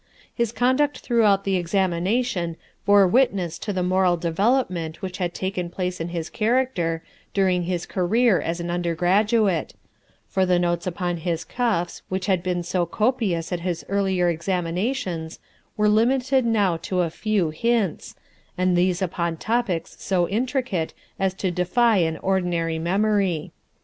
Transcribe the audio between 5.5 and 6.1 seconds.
place in